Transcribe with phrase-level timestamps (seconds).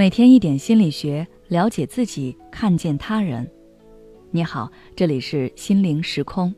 [0.00, 3.46] 每天一点心理学，了解自己，看见他人。
[4.30, 6.54] 你好，这里是心灵时空。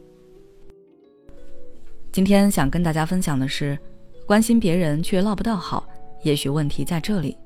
[2.13, 3.77] 今天想跟大家分享的是，
[4.27, 5.85] 关心别人却落不到好，
[6.23, 7.37] 也许问题在这里。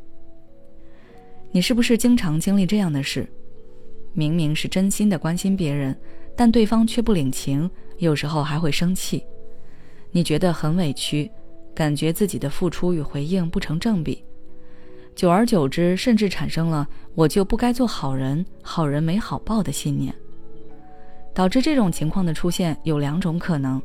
[1.51, 3.27] 你是不是经常经历这样的事？
[4.13, 5.99] 明明是真心的关心别人，
[6.37, 9.25] 但对方却不领情，有时候还会生气，
[10.11, 11.31] 你觉得很委屈，
[11.75, 14.23] 感觉自己的付出与回应不成正比。
[15.17, 20.15] 久而久之，甚至产生了“我就不该做好人，好人没好报”的信念。
[21.33, 23.81] 导致这种情况的出现有两种可能：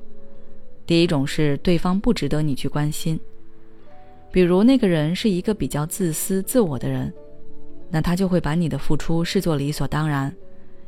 [0.85, 3.17] 第一种是对方不值得你去关心，
[4.29, 7.13] 比如那个人是一个比较自私自我的人，
[7.89, 10.35] 那他就会把你的付出视作理所当然，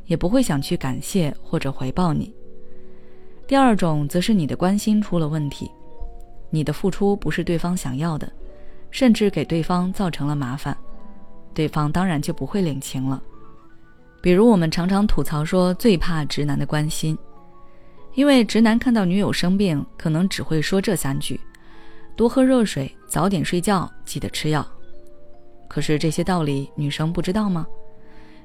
[0.04, 2.30] 也不会想去感谢或者回报你；
[3.46, 5.70] 第二种则是你的关心出了问题，
[6.50, 8.30] 你的付出不是对方想要的。
[8.94, 10.74] 甚至给对方造成了麻烦，
[11.52, 13.20] 对方当然就不会领情了。
[14.22, 17.18] 比如我们常常吐槽说，最怕直男的关心，
[18.14, 21.40] 因为直男看到女友生病，可能只会说这三句：
[22.14, 24.64] 多喝热水，早点睡觉，记得吃药。
[25.66, 27.66] 可是这些道理女生不知道吗？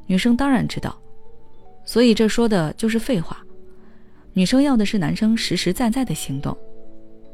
[0.07, 0.99] 女生当然知道，
[1.85, 3.37] 所以这说的就是废话。
[4.33, 6.57] 女生要的是男生实实在在的行动，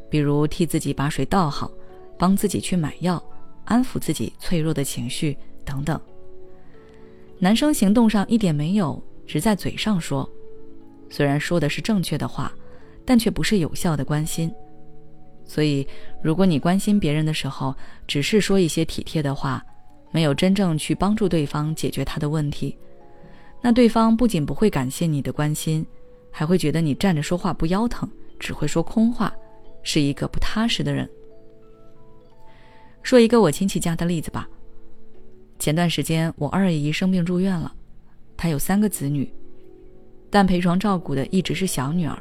[0.10, 1.72] 比如替自己把水倒好。
[2.18, 3.22] 帮自己去买药，
[3.66, 6.00] 安抚自己脆弱的情绪等等。
[7.40, 10.30] 男生行动上一点没有，只在嘴上说，
[11.10, 12.52] 虽然说的是正确的话，
[13.04, 14.52] 但却不是有效的关心。
[15.44, 15.86] 所以，
[16.24, 17.76] 如果你关心别人的时候，
[18.08, 19.64] 只是说一些体贴的话，
[20.12, 22.76] 没有真正去帮助对方解决他的问题，
[23.62, 25.86] 那对方不仅不会感谢你的关心，
[26.32, 29.32] 还会觉得你站着说话不腰疼，只会说空话，
[29.84, 31.08] 是一个不踏实的人。
[33.06, 34.50] 说一个我亲戚家的例子吧。
[35.60, 37.72] 前段时间我二姨生病住院了，
[38.36, 39.32] 她有三个子女，
[40.32, 42.18] 但陪床照顾的一直是小女儿，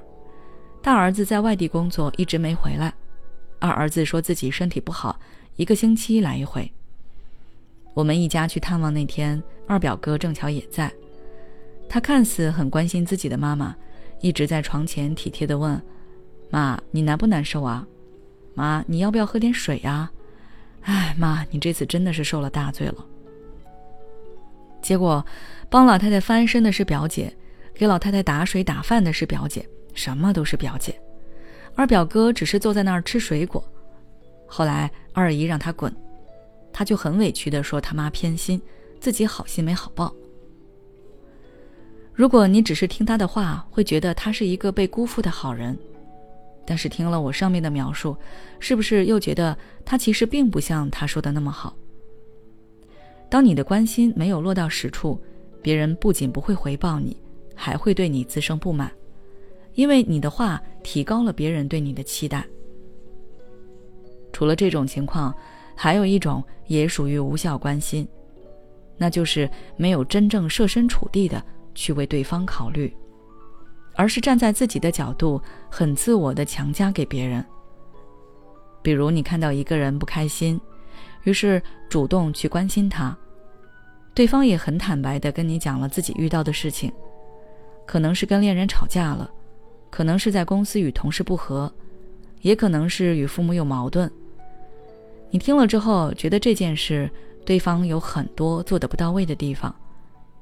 [0.82, 2.92] 大儿子在外地工作一直没回来，
[3.58, 5.18] 二儿子说自己身体不好，
[5.56, 6.70] 一个星期来一回。
[7.94, 10.92] 我们一家去探望那天，二表哥正巧也在，
[11.88, 13.74] 他看似很关心自己的妈妈，
[14.20, 15.80] 一直在床前体贴的问
[16.52, 17.86] ：“妈，你难不难受啊？
[18.52, 20.10] 妈，你要不要喝点水呀？”
[20.84, 23.04] 哎妈，你这次真的是受了大罪了。
[24.80, 25.24] 结果，
[25.68, 27.34] 帮老太太翻身的是表姐，
[27.74, 30.94] 给老太太打水打饭的是表姐，什么都是表姐。
[31.74, 33.64] 二表哥只是坐在那儿吃水果。
[34.46, 35.94] 后来二姨让他滚，
[36.72, 38.60] 他就很委屈的说他妈偏心，
[39.00, 40.14] 自己好心没好报。
[42.12, 45.76] 如果你只是听他的话，会觉得他是一个被辜负的好人。
[46.66, 48.16] 但是听了我上面的描述，
[48.58, 51.76] 是不是又觉得他其实并不像他说的那么好？
[53.28, 55.20] 当你的关心没有落到实处，
[55.60, 57.16] 别人不仅不会回报你，
[57.54, 58.90] 还会对你滋生不满，
[59.74, 62.46] 因为你的话提高了别人对你的期待。
[64.32, 65.34] 除了这种情况，
[65.74, 68.06] 还有一种也属于无效关心，
[68.96, 71.42] 那就是没有真正设身处地的
[71.74, 72.94] 去为对方考虑。
[73.96, 75.40] 而是站在自己的角度，
[75.70, 77.44] 很自我的强加给别人。
[78.82, 80.60] 比如你看到一个人不开心，
[81.22, 83.16] 于是主动去关心他，
[84.12, 86.92] 对方也很坦白的跟你讲了自己遇到的事情，
[87.86, 89.30] 可能是跟恋人吵架了，
[89.90, 91.72] 可能是在公司与同事不和，
[92.42, 94.10] 也可能是与父母有矛盾。
[95.30, 97.10] 你听了之后觉得这件事
[97.44, 99.74] 对方有很多做的不到位的地方，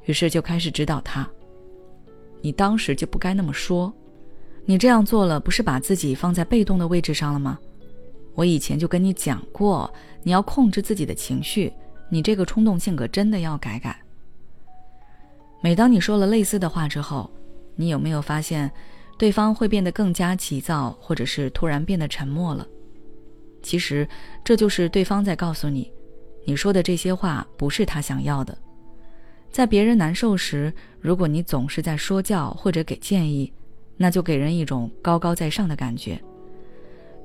[0.07, 1.29] 于是就开始指导他。
[2.43, 3.91] 你当时就不该那么说，
[4.67, 7.59] 你这样做了，不是把自己放在被动的位置上了吗？
[8.35, 9.93] 我以前就跟你讲过，
[10.23, 11.73] 你要控制自己的情绪，
[12.11, 13.99] 你这个冲动性格真的要改改。
[15.61, 17.31] 每当你说了类似的话之后，
[17.77, 18.71] 你有没有发现，
[19.17, 22.67] 对方会变得更加急躁，或者是突然变得沉默了？
[23.63, 24.09] 其实
[24.43, 25.93] 这就是对方在告诉你，
[26.45, 28.59] 你说的这些话不是他想要的。
[29.53, 33.53] 在别人难受时，如果你总是在说教或者给建议，
[33.99, 36.19] 那就给人一种高高在上的感觉。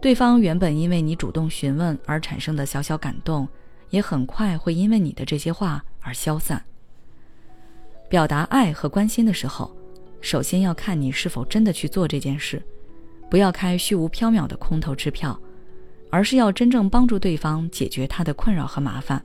[0.02, 3.48] 对方原本因为你主动询问而产生的小小感动，
[3.92, 6.62] 也很快会因为你的这些话而消散。
[8.10, 9.74] 表达爱和关心的时候，
[10.20, 12.62] 首先要看你是否真的去做这件事，
[13.30, 15.40] 不要开虚无缥缈的空头支票，
[16.12, 19.24] 而是要真正帮助对方解决他的困扰和麻烦。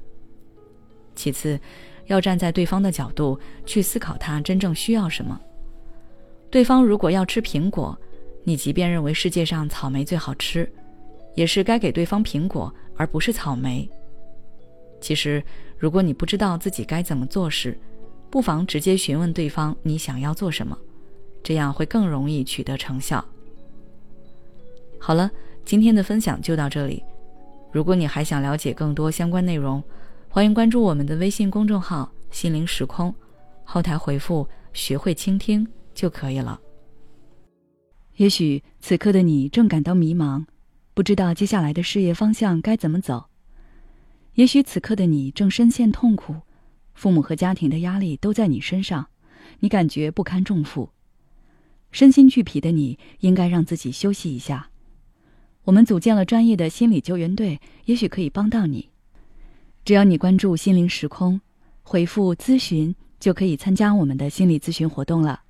[1.17, 1.59] 其次。
[2.07, 5.41] 要站在对方的角度去思考，他真正需要什么。
[6.51, 7.99] 对方如果要吃苹果，
[8.45, 10.71] 你即便认为世界上草莓最好吃，
[11.35, 13.89] 也是该给对方苹果，而不是草莓。
[15.01, 15.43] 其实，
[15.79, 17.79] 如果你不知道自己该怎么做时，
[18.31, 20.77] 不妨直接询问对方你想要做什么，
[21.43, 23.25] 这样会更容易取得成效。
[24.99, 25.31] 好了，
[25.65, 27.03] 今天的分享就到这里。
[27.73, 29.83] 如果你还想了解更多相关内容，
[30.35, 33.15] 欢迎关注我们的微信公众号“心灵时空”，
[33.65, 36.59] 后台回复“学会倾听”就可以了。
[38.17, 40.47] 也许此刻的你正感到迷茫，
[40.95, 43.29] 不知道接下来的事业方向该怎么走；
[44.33, 46.35] 也许此刻的你正深陷痛苦，
[46.95, 49.09] 父母和家庭的压力都在你身上，
[49.61, 50.89] 你感觉不堪重负，
[51.91, 54.71] 身心俱疲的你应该让自己休息一下。
[55.65, 58.89] 我们组建了专业的心理救援队，也许可以帮到你。
[59.85, 61.41] 只要你关注“心灵时空”，
[61.83, 65.42] 回复“咨询”，就可以参加我们的心理咨询活动了。